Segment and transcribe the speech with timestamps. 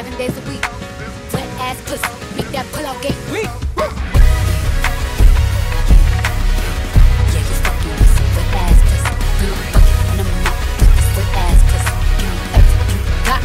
[0.00, 0.64] seven days a week.
[1.34, 3.52] Wet ass pussy, make that pull out game weak.
[7.28, 9.12] Yeah, you fucking with wet ass pussy.
[9.36, 10.56] Fill a bucket in a mouth
[11.16, 11.92] with ass pussy.
[12.16, 13.44] Give me everything you got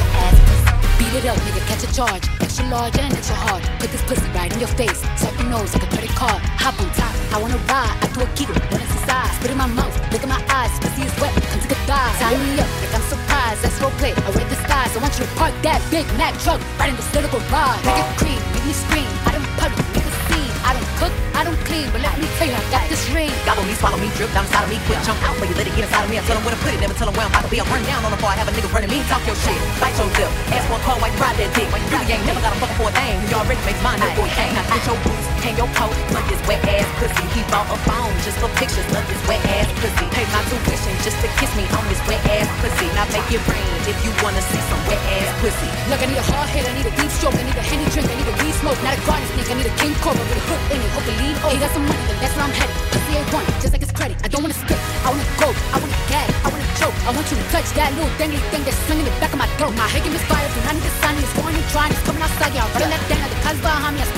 [0.00, 0.72] wet ass pussy.
[0.96, 2.24] Beat it up, nigga, catch a charge.
[2.40, 3.62] Extra large and extra hard.
[3.78, 5.04] Put this pussy right in your face.
[5.20, 6.40] Swipe your nose like a credit card.
[6.64, 7.92] Hop on top, I wanna ride.
[8.00, 8.80] I do a giggle when
[9.10, 9.34] inside.
[9.36, 10.70] Spit in my mouth, look at my eyes.
[10.78, 12.14] Pussy is wet, come take a dive.
[12.18, 13.60] Sign me up, like I'm surprised.
[13.62, 14.14] That's roleplay.
[14.14, 14.94] I wear disguise.
[14.94, 17.82] I want you to park that big Mac truck right in the center garage.
[17.84, 19.10] Make it cream, make me scream.
[19.26, 20.52] I don't puddle, make a scene.
[20.62, 23.32] I don't cook, I don't clean, but let me tell you, I got this ring.
[23.48, 25.66] Gobble me, swallow me, drip down inside of me, quick jump out, but you let
[25.66, 26.20] it get inside of me.
[26.20, 27.58] I tell them where to put it, never tell them where I'm about to be.
[27.58, 29.96] I'm running down on the bar, have a nigga running me, talk your shit, bite
[29.98, 31.66] your lip, ask for a call while you ride that dick.
[31.72, 33.98] When you really ain't never got a fucking for a thing, you already makes mine,
[33.98, 34.28] no boy.
[34.30, 37.24] Now get your boots, hang your coat, look this wet ass pussy.
[37.32, 40.04] He bought a phone just for pictures of this wet ass pussy.
[40.12, 42.86] Pay my tuition just to kiss me on this wet ass pussy.
[42.92, 45.68] Now make it rain if you wanna see some wet ass pussy.
[45.88, 47.88] Look, I need a hard hit, I need a deep stroke, I need a henny
[47.90, 50.20] drink, I need a weed smoke, not a garden snake, I need a king cobra
[50.20, 51.34] with a hook in it, hope it lean.
[51.40, 52.76] Oh, he got some money, then that's where I'm headed.
[52.92, 54.16] Pussy ain't one, just like his credit.
[54.20, 56.96] I don't wanna skip, I wanna go, I wanna gag, I wanna choke.
[57.08, 59.48] I want you to touch that little dangly thing that's swinging the back of my
[59.56, 59.72] throat.
[59.80, 62.52] My hickey misfires, and I need the sign, it's going and trying, it's coming outside,
[62.52, 64.08] yeah, I'm running that down, the cuz behind me, I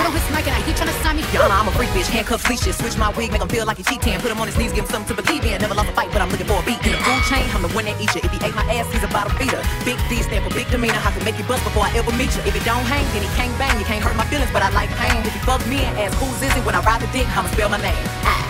[1.31, 3.83] Yana, I'm a freak bitch, handcuffs, leashes, switch my wig, make him feel like he
[3.83, 4.19] cheating.
[4.19, 5.61] Put him on his knees, give him something to believe in.
[5.61, 6.81] Never lost a fight, but I'm looking for a beat.
[6.83, 8.21] In the food chain, I'm the one that eat you.
[8.23, 9.61] If he ate my ass, he's a bottom feeder.
[9.85, 12.35] Big D stand for big demeanor, I can make you bust before I ever meet
[12.35, 12.41] you.
[12.43, 13.77] If it don't hang, then he can't bang.
[13.79, 15.21] You can't hurt my feelings, but I like pain.
[15.23, 17.47] If you fuck me and ask who's is it when I ride the dick, I'ma
[17.55, 17.95] spell my name.
[18.27, 18.41] Ah.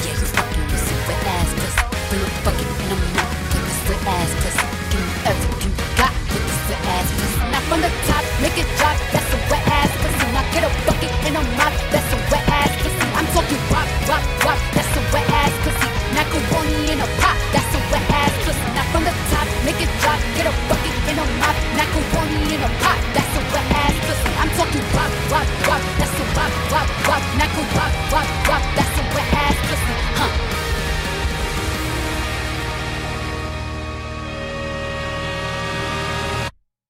[0.00, 0.26] Yeah, you
[2.44, 2.68] fucking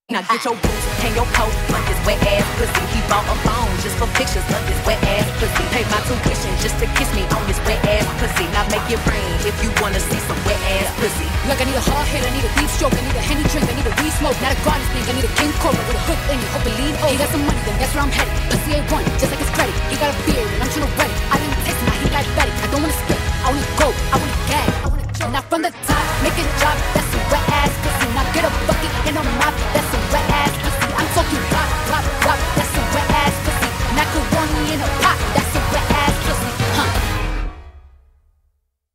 [0.08, 2.80] Now get your boots, hang your coat, but this wet ass pussy.
[2.96, 5.60] He bought a phone just for pictures of this wet ass pussy.
[5.68, 8.48] Pay my tuition just to kiss me on this wet ass pussy.
[8.56, 11.28] Now make it rain if you wanna see some wet ass pussy.
[11.44, 13.44] Look, I need a hard hit, I need a deep stroke, I need a henny
[13.52, 15.82] drink, I need a weed smoke, not a garden thing, I need a king cobra
[15.84, 17.12] with a hook in it, hope it lean over.
[17.12, 18.32] He got some money, then that's where I'm headed.
[18.48, 19.76] Pussy ain't one, just like his credit.
[19.92, 21.20] He got a beard, and I'm tryna wet it.
[21.28, 22.52] I didn't text my he like Betty.
[22.56, 25.36] I don't wanna stay, I wanna go, I wanna gag, I wanna choke.
[25.36, 28.08] Now from the top, make it drop, that's a wet ass pussy.
[28.16, 29.87] Now get a bucket and a mop, that's